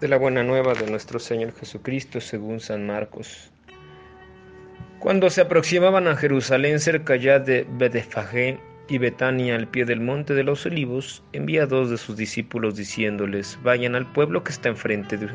[0.00, 3.52] De la buena nueva de nuestro Señor Jesucristo según San Marcos.
[4.98, 8.58] Cuando se aproximaban a Jerusalén cerca ya de Betfagé
[8.88, 12.76] y Betania al pie del monte de los olivos, envía a dos de sus discípulos
[12.76, 15.28] diciéndoles, vayan al pueblo que está enfrente de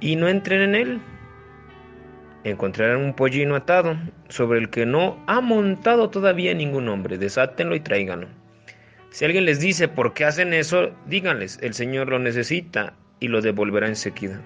[0.00, 1.00] y no entren en él.
[2.44, 3.96] Encontrarán un pollino atado,
[4.28, 8.28] sobre el que no ha montado todavía ningún hombre, desátenlo y tráiganlo.
[9.10, 13.40] Si alguien les dice por qué hacen eso, díganles, el Señor lo necesita y lo
[13.40, 14.40] devolverá enseguida.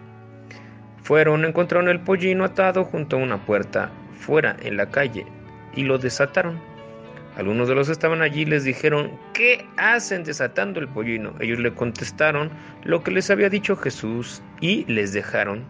[1.03, 5.27] Fueron, encontraron el pollino atado junto a una puerta fuera en la calle
[5.75, 6.61] y lo desataron.
[7.37, 11.35] Algunos de los que estaban allí les dijeron, ¿qué hacen desatando el pollino?
[11.41, 12.51] Ellos le contestaron
[12.85, 15.65] lo que les había dicho Jesús y les dejaron.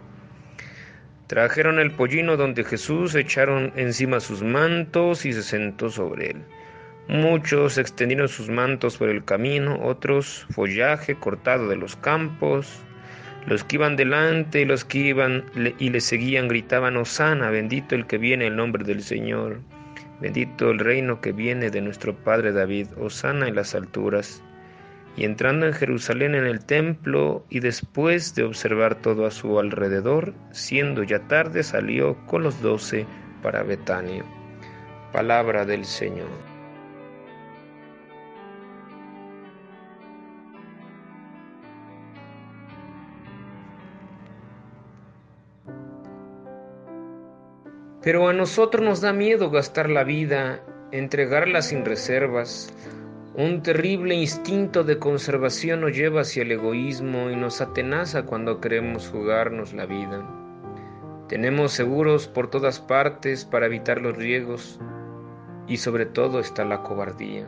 [1.27, 6.45] Trajeron el pollino donde Jesús, echaron encima sus mantos y se sentó sobre él.
[7.09, 12.83] Muchos extendieron sus mantos por el camino, otros follaje cortado de los campos,
[13.47, 15.45] los que iban delante y los que iban
[15.79, 19.61] y le seguían gritaban, Osana, bendito el que viene en nombre del Señor,
[20.21, 24.43] bendito el reino que viene de nuestro Padre David, Osana en las alturas.
[25.17, 30.33] Y entrando en Jerusalén en el templo y después de observar todo a su alrededor,
[30.53, 33.07] siendo ya tarde, salió con los doce
[33.43, 34.25] para Betania.
[35.13, 36.50] Palabra del Señor.
[48.03, 52.73] Pero a nosotros nos da miedo gastar la vida, entregarla sin reservas.
[53.35, 59.09] Un terrible instinto de conservación nos lleva hacia el egoísmo y nos atenaza cuando queremos
[59.09, 60.27] jugarnos la vida.
[61.29, 64.81] Tenemos seguros por todas partes para evitar los riesgos
[65.69, 67.47] y sobre todo está la cobardía.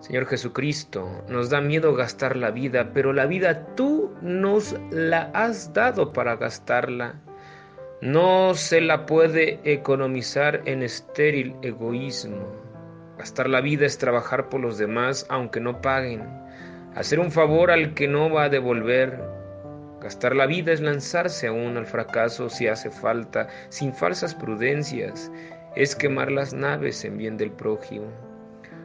[0.00, 5.72] Señor Jesucristo, nos da miedo gastar la vida, pero la vida tú nos la has
[5.72, 7.14] dado para gastarla.
[8.02, 12.46] No se la puede economizar en estéril egoísmo.
[13.18, 16.22] Gastar la vida es trabajar por los demás aunque no paguen.
[16.94, 19.22] Hacer un favor al que no va a devolver.
[20.00, 25.30] Gastar la vida es lanzarse aún al fracaso si hace falta, sin falsas prudencias.
[25.76, 28.06] Es quemar las naves en bien del prójimo.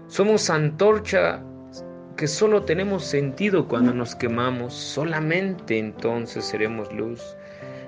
[0.07, 1.41] Somos antorcha
[2.17, 4.73] que solo tenemos sentido cuando nos quemamos.
[4.73, 7.37] Solamente entonces seremos luz.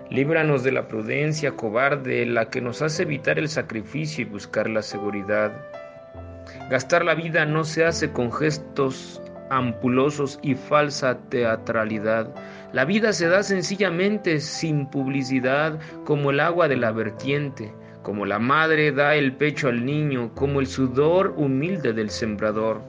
[0.09, 4.81] Líbranos de la prudencia cobarde, la que nos hace evitar el sacrificio y buscar la
[4.81, 5.51] seguridad.
[6.69, 12.33] Gastar la vida no se hace con gestos ampulosos y falsa teatralidad.
[12.71, 18.39] La vida se da sencillamente sin publicidad, como el agua de la vertiente, como la
[18.39, 22.81] madre da el pecho al niño, como el sudor humilde del sembrador.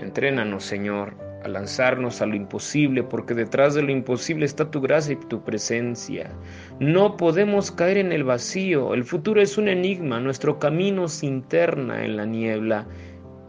[0.00, 5.14] Entrénanos, Señor, a lanzarnos a lo imposible, porque detrás de lo imposible está tu gracia
[5.14, 6.30] y tu presencia.
[6.78, 12.04] No podemos caer en el vacío, el futuro es un enigma, nuestro camino se interna
[12.04, 12.86] en la niebla,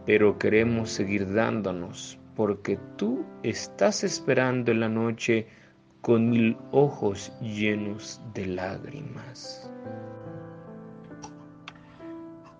[0.06, 5.46] pero queremos seguir dándonos, porque tú estás esperando en la noche
[6.00, 9.71] con mil ojos llenos de lágrimas.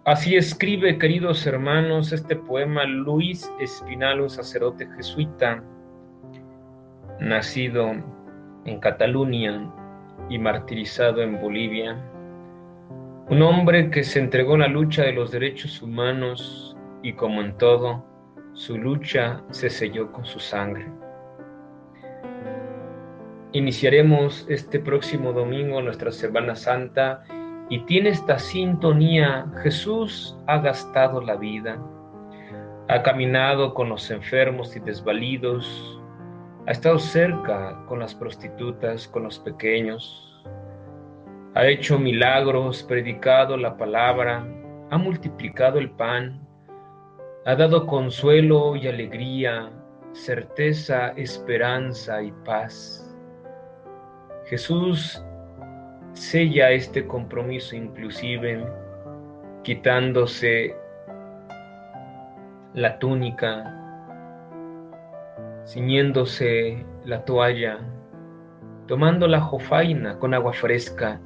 [0.04, 5.62] Así escribe, queridos hermanos, este poema Luis Espinal, un sacerdote jesuita,
[7.20, 7.92] nacido
[8.64, 9.72] en Cataluña
[10.28, 11.96] y martirizado en Bolivia.
[13.28, 17.56] Un hombre que se entregó a la lucha de los derechos humanos y como en
[17.56, 18.04] todo,
[18.54, 20.84] su lucha se selló con su sangre.
[23.52, 27.22] Iniciaremos este próximo domingo nuestra Semana Santa
[27.72, 31.82] y tiene esta sintonía, Jesús ha gastado la vida,
[32.90, 35.98] ha caminado con los enfermos y desvalidos,
[36.66, 40.44] ha estado cerca con las prostitutas, con los pequeños,
[41.54, 44.46] ha hecho milagros, predicado la palabra,
[44.90, 46.46] ha multiplicado el pan,
[47.46, 49.70] ha dado consuelo y alegría,
[50.12, 53.16] certeza, esperanza y paz.
[54.44, 55.24] Jesús
[56.14, 58.64] sella este compromiso inclusive
[59.62, 60.76] quitándose
[62.74, 63.78] la túnica,
[65.66, 67.78] ciñéndose la toalla,
[68.86, 71.20] tomando la jofaina con agua fresca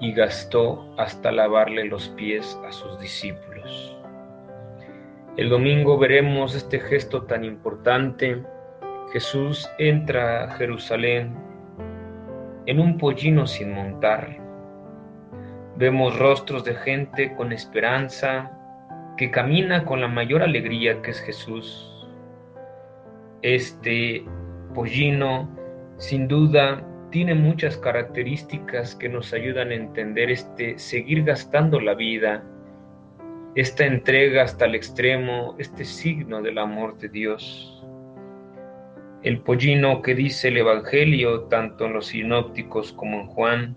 [0.00, 3.96] y gastó hasta lavarle los pies a sus discípulos.
[5.36, 8.42] El domingo veremos este gesto tan importante.
[9.12, 11.47] Jesús entra a Jerusalén
[12.68, 14.36] en un pollino sin montar.
[15.78, 18.52] Vemos rostros de gente con esperanza
[19.16, 22.06] que camina con la mayor alegría que es Jesús.
[23.40, 24.22] Este
[24.74, 25.48] pollino
[25.96, 32.44] sin duda tiene muchas características que nos ayudan a entender este seguir gastando la vida,
[33.54, 37.82] esta entrega hasta el extremo, este signo del amor de Dios.
[39.22, 43.76] El pollino que dice el Evangelio, tanto en los sinópticos como en Juan,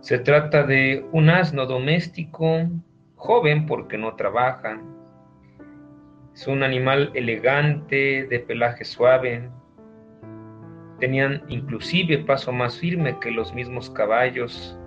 [0.00, 2.68] se trata de un asno doméstico,
[3.16, 4.78] joven porque no trabaja.
[6.34, 9.48] Es un animal elegante, de pelaje suave.
[11.00, 14.78] Tenían inclusive paso más firme que los mismos caballos.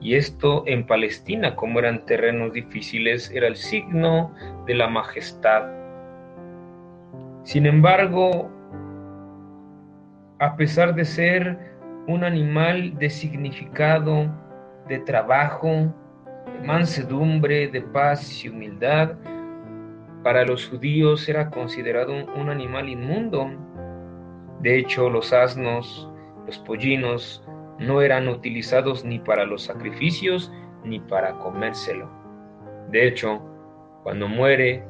[0.00, 4.32] Y esto en Palestina, como eran terrenos difíciles, era el signo
[4.66, 5.68] de la majestad.
[7.42, 8.52] Sin embargo,
[10.38, 11.58] a pesar de ser
[12.06, 14.26] un animal de significado,
[14.88, 19.12] de trabajo, de mansedumbre, de paz y humildad,
[20.22, 23.50] para los judíos era considerado un animal inmundo.
[24.60, 26.10] De hecho, los asnos,
[26.46, 27.44] los pollinos,
[27.78, 30.52] no eran utilizados ni para los sacrificios
[30.84, 32.10] ni para comérselo.
[32.90, 33.40] De hecho,
[34.02, 34.82] cuando muere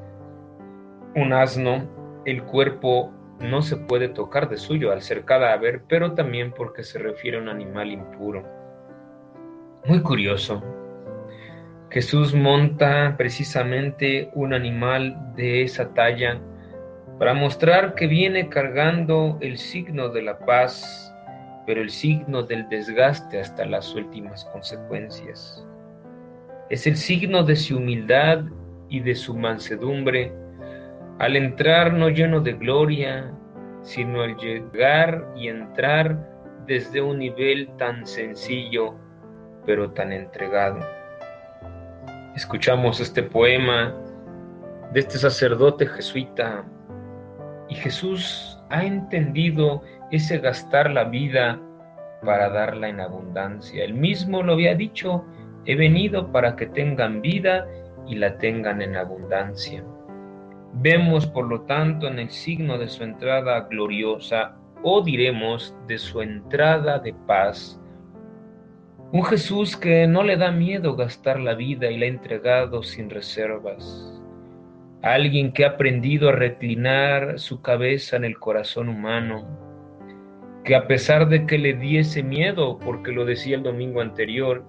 [1.15, 1.83] un asno,
[2.25, 6.99] el cuerpo no se puede tocar de suyo al ser cadáver, pero también porque se
[6.99, 8.45] refiere a un animal impuro.
[9.87, 10.63] Muy curioso.
[11.91, 16.41] Jesús monta precisamente un animal de esa talla
[17.19, 21.15] para mostrar que viene cargando el signo de la paz,
[21.67, 25.67] pero el signo del desgaste hasta las últimas consecuencias.
[26.71, 28.45] Es el signo de su humildad
[28.91, 30.33] y de su mansedumbre
[31.19, 33.33] al entrar no lleno de gloria,
[33.83, 36.17] sino al llegar y entrar
[36.67, 38.95] desde un nivel tan sencillo,
[39.67, 40.79] pero tan entregado.
[42.37, 43.95] Escuchamos este poema
[44.93, 46.65] de este sacerdote jesuita
[47.69, 51.61] y Jesús ha entendido ese gastar la vida
[52.25, 53.85] para darla en abundancia.
[53.85, 55.25] Él mismo lo había dicho,
[55.65, 57.67] he venido para que tengan vida
[58.07, 59.83] y la tengan en abundancia.
[60.75, 66.23] Vemos, por lo tanto, en el signo de su entrada gloriosa, o diremos de su
[66.23, 67.81] entrada de paz,
[69.11, 74.23] un Jesús que no le da miedo gastar la vida y la entregado sin reservas.
[75.01, 79.47] Alguien que ha aprendido a reclinar su cabeza en el corazón humano,
[80.63, 84.63] que a pesar de que le diese miedo, porque lo decía el domingo anterior,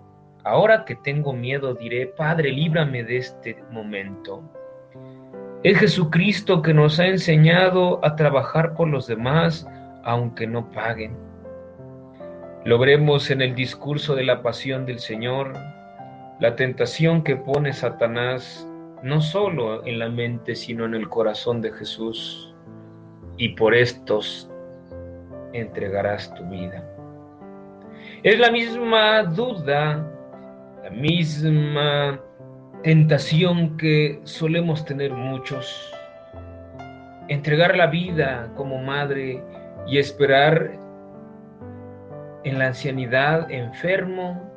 [0.46, 4.50] ahora que tengo miedo diré, Padre, líbrame de este momento.
[5.62, 9.68] Es Jesucristo que nos ha enseñado a trabajar por los demás
[10.06, 11.18] aunque no paguen.
[12.64, 15.52] Lo veremos en el discurso de la pasión del Señor,
[16.40, 18.66] la tentación que pone Satanás
[19.04, 22.56] no solo en la mente, sino en el corazón de Jesús.
[23.36, 24.50] Y por estos
[25.52, 26.84] entregarás tu vida.
[28.24, 30.06] Es la misma duda,
[30.84, 32.22] la misma
[32.84, 35.94] tentación que solemos tener muchos.
[37.28, 39.44] Entregar la vida como madre
[39.86, 40.72] y esperar
[42.46, 44.50] en la ancianidad enfermo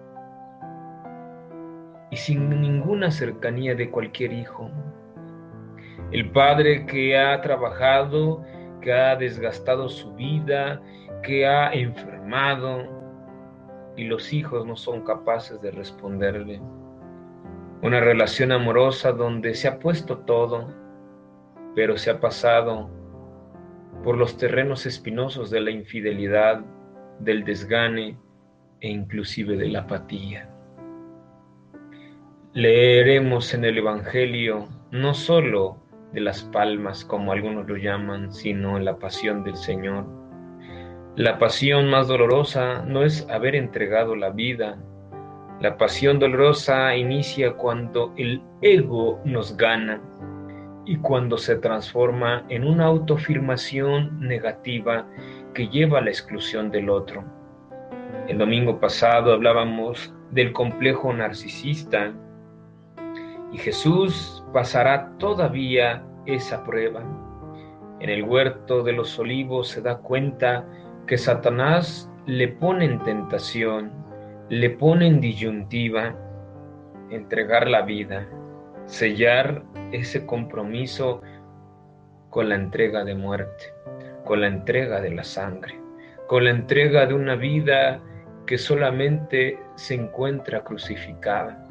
[2.10, 4.70] y sin ninguna cercanía de cualquier hijo.
[6.12, 8.44] El padre que ha trabajado,
[8.80, 10.80] que ha desgastado su vida,
[11.24, 12.86] que ha enfermado
[13.96, 16.60] y los hijos no son capaces de responderle
[17.82, 20.72] una relación amorosa donde se ha puesto todo,
[21.74, 22.88] pero se ha pasado
[24.04, 26.64] por los terrenos espinosos de la infidelidad,
[27.18, 28.18] del desgane
[28.80, 30.48] e inclusive de la apatía.
[32.52, 35.78] Leeremos en el Evangelio no solo
[36.12, 40.06] de las palmas, como algunos lo llaman, sino en la pasión del Señor.
[41.16, 44.78] La pasión más dolorosa no es haber entregado la vida,
[45.62, 50.02] la pasión dolorosa inicia cuando el ego nos gana
[50.84, 55.06] y cuando se transforma en una autoafirmación negativa
[55.54, 57.22] que lleva a la exclusión del otro.
[58.26, 62.12] El domingo pasado hablábamos del complejo narcisista
[63.52, 67.04] y Jesús pasará todavía esa prueba.
[68.00, 70.66] En el huerto de los olivos se da cuenta
[71.06, 74.02] que Satanás le pone en tentación,
[74.52, 76.14] le pone en disyuntiva,
[77.08, 78.28] entregar la vida,
[78.84, 81.22] sellar ese compromiso
[82.28, 83.72] con la entrega de muerte,
[84.26, 85.80] con la entrega de la sangre,
[86.26, 87.98] con la entrega de una vida
[88.44, 91.66] que solamente se encuentra crucificada.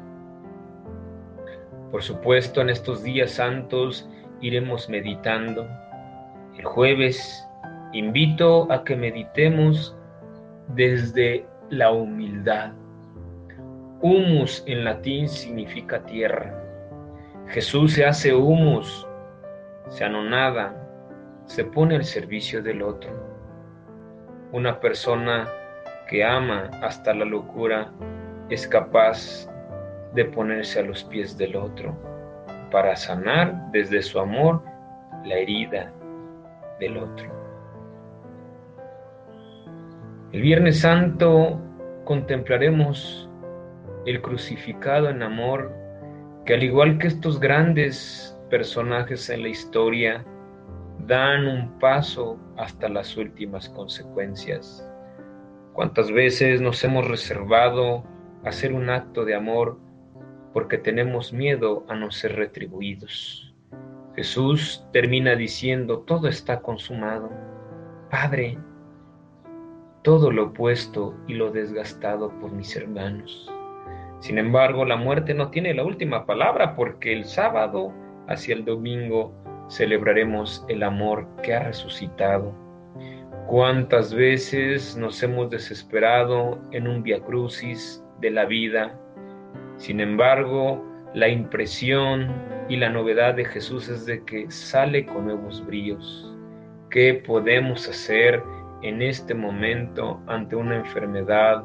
[1.92, 4.10] Por supuesto, en estos días santos
[4.40, 5.68] iremos meditando.
[6.58, 7.46] El jueves
[7.92, 9.96] invito a que meditemos
[10.74, 12.70] desde la humildad.
[14.02, 16.54] Humus en latín significa tierra.
[17.48, 19.08] Jesús se hace humus,
[19.88, 20.76] se anonada,
[21.46, 23.10] se pone al servicio del otro.
[24.52, 25.48] Una persona
[26.10, 27.90] que ama hasta la locura
[28.50, 29.48] es capaz
[30.12, 31.96] de ponerse a los pies del otro
[32.70, 34.62] para sanar desde su amor
[35.24, 35.90] la herida
[36.78, 37.41] del otro.
[40.32, 41.60] El Viernes Santo
[42.04, 43.28] contemplaremos
[44.06, 45.70] el crucificado en amor
[46.46, 50.24] que al igual que estos grandes personajes en la historia,
[51.06, 54.88] dan un paso hasta las últimas consecuencias.
[55.74, 58.02] ¿Cuántas veces nos hemos reservado
[58.42, 59.78] hacer un acto de amor
[60.54, 63.54] porque tenemos miedo a no ser retribuidos?
[64.16, 67.30] Jesús termina diciendo, todo está consumado.
[68.10, 68.58] Padre,
[70.02, 73.50] todo lo opuesto y lo desgastado por mis hermanos.
[74.18, 77.92] Sin embargo, la muerte no tiene la última palabra porque el sábado
[78.28, 79.32] hacia el domingo
[79.68, 82.52] celebraremos el amor que ha resucitado.
[83.46, 88.98] ¿Cuántas veces nos hemos desesperado en un via crucis de la vida?
[89.76, 92.32] Sin embargo, la impresión
[92.68, 96.32] y la novedad de Jesús es de que sale con nuevos brillos.
[96.90, 98.42] ¿Qué podemos hacer
[98.82, 101.64] en este momento ante una enfermedad,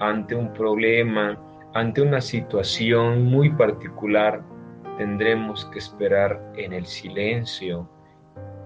[0.00, 1.38] ante un problema,
[1.74, 4.42] ante una situación muy particular,
[4.96, 7.88] tendremos que esperar en el silencio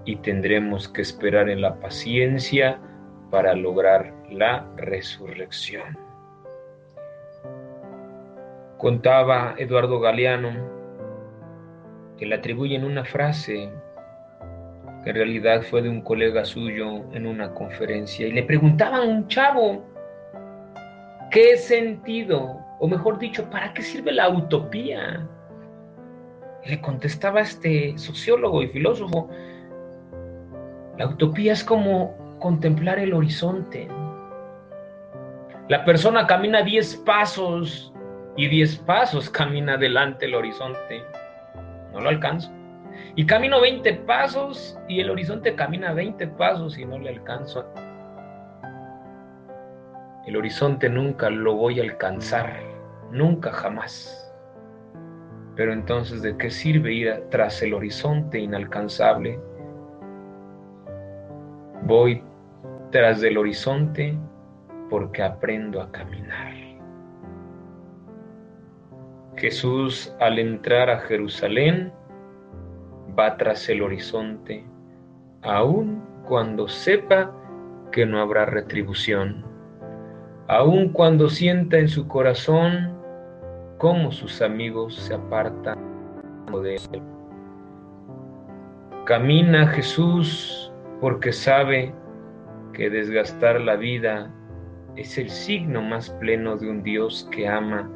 [0.05, 2.79] y tendremos que esperar en la paciencia
[3.29, 5.97] para lograr la resurrección.
[8.77, 10.51] Contaba Eduardo Galeano
[12.17, 13.71] que le atribuyen una frase
[15.03, 19.03] que en realidad fue de un colega suyo en una conferencia y le preguntaban a
[19.03, 19.85] un chavo,
[21.31, 25.27] ¿qué sentido o mejor dicho, ¿para qué sirve la utopía?
[26.65, 29.29] le contestaba este sociólogo y filósofo,
[30.97, 33.87] la utopía es como contemplar el horizonte.
[35.69, 37.93] La persona camina 10 pasos
[38.37, 41.03] y 10 pasos camina delante el horizonte.
[41.93, 42.51] No lo alcanzo.
[43.15, 47.65] Y camino 20 pasos y el horizonte camina 20 pasos y no le alcanzo.
[50.25, 52.73] El horizonte nunca lo voy a alcanzar
[53.13, 54.19] nunca jamás.
[55.55, 59.39] Pero entonces, ¿de qué sirve ir tras el horizonte inalcanzable?
[61.83, 62.23] Voy
[62.91, 64.17] tras del horizonte
[64.89, 66.53] porque aprendo a caminar.
[69.35, 71.91] Jesús al entrar a Jerusalén
[73.17, 74.65] va tras el horizonte,
[75.41, 77.31] aun cuando sepa
[77.91, 79.45] que no habrá retribución,
[80.47, 82.97] aun cuando sienta en su corazón
[83.77, 85.77] cómo sus amigos se apartan
[86.61, 87.01] de él.
[89.05, 91.93] Camina Jesús porque sabe
[92.73, 94.31] que desgastar la vida
[94.95, 97.89] es el signo más pleno de un Dios que ama,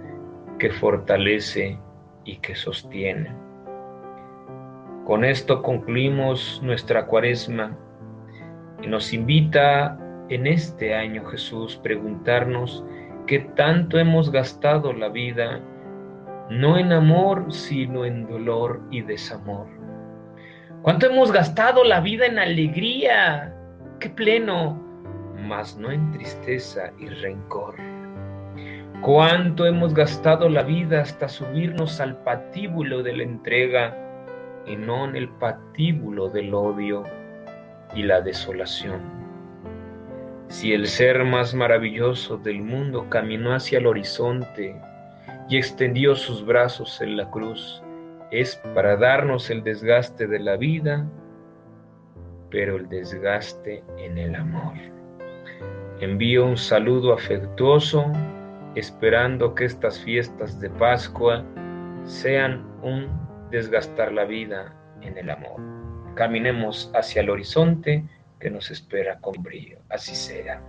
[0.59, 1.79] que fortalece
[2.25, 3.46] y que sostiene.
[5.07, 7.77] Con esto concluimos nuestra cuaresma
[8.83, 9.97] y nos invita
[10.27, 12.83] en este año Jesús preguntarnos
[13.25, 15.61] qué tanto hemos gastado la vida
[16.49, 19.67] no en amor, sino en dolor y desamor.
[20.81, 23.55] ¿Cuánto hemos gastado la vida en alegría?
[24.01, 24.77] ¡Qué pleno!
[25.47, 27.75] Mas no en tristeza y rencor.
[29.01, 34.03] ¿Cuánto hemos gastado la vida hasta subirnos al patíbulo de la entrega
[34.67, 37.03] y no en el patíbulo del odio
[37.95, 39.01] y la desolación?
[40.49, 44.79] Si el ser más maravilloso del mundo caminó hacia el horizonte,
[45.49, 47.81] y extendió sus brazos en la cruz.
[48.31, 51.07] Es para darnos el desgaste de la vida,
[52.49, 54.73] pero el desgaste en el amor.
[55.99, 58.05] envío un saludo afectuoso
[58.75, 61.43] esperando que estas fiestas de Pascua
[62.03, 63.07] sean un
[63.51, 65.61] desgastar la vida en el amor.
[66.15, 68.03] Caminemos hacia el horizonte
[68.39, 69.79] que nos espera con brillo.
[69.89, 70.61] Así sea.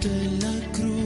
[0.00, 1.05] de la cruz.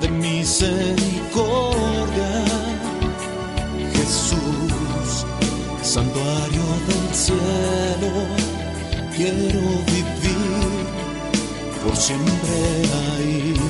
[0.00, 2.44] de misericordia.
[3.94, 5.24] Jesús,
[5.82, 8.12] santuario del cielo,
[9.16, 10.70] quiero vivir
[11.84, 12.56] por siempre
[13.16, 13.67] ahí.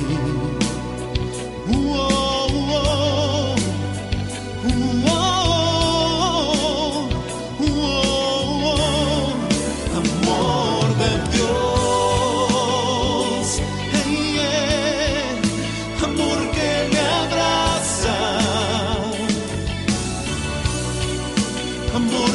[22.07, 22.28] Llena y